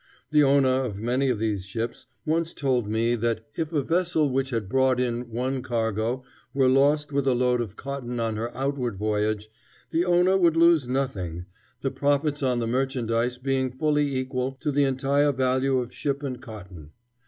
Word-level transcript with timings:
The 0.31 0.41
owner 0.41 0.67
of 0.83 0.97
many 0.97 1.29
of 1.29 1.37
these 1.37 1.63
ships 1.63 2.07
once 2.25 2.55
told 2.55 2.89
me 2.89 3.13
that 3.17 3.45
if 3.55 3.71
a 3.71 3.83
vessel 3.83 4.31
which 4.31 4.49
had 4.49 4.67
brought 4.67 4.99
in 4.99 5.29
one 5.29 5.61
cargo 5.61 6.23
were 6.55 6.67
lost 6.67 7.11
with 7.11 7.27
a 7.27 7.35
load 7.35 7.61
of 7.61 7.75
cotton 7.75 8.19
on 8.19 8.35
her 8.35 8.49
outward 8.57 8.95
voyage, 8.97 9.47
the 9.91 10.03
owner 10.05 10.35
would 10.37 10.57
lose 10.57 10.87
nothing, 10.87 11.45
the 11.81 11.91
profits 11.91 12.41
on 12.41 12.57
the 12.57 12.65
merchandise 12.65 13.37
being 13.37 13.69
fully 13.69 14.17
equal 14.17 14.57
to 14.61 14.71
the 14.71 14.85
entire 14.85 15.31
value 15.31 15.77
of 15.77 15.93
ship 15.93 16.23
and 16.23 16.41
cotton. 16.41 16.93